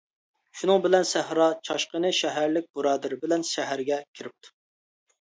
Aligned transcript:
شۇنىڭ 0.61 0.79
بىلەن 0.85 1.05
سەھرا 1.09 1.51
چاشقىنى 1.69 2.13
شەھەرلىك 2.23 2.69
بۇرادىرى 2.79 3.23
بىلەن 3.23 3.49
شەھەرگە 3.55 4.05
كىرىپتۇ. 4.11 4.59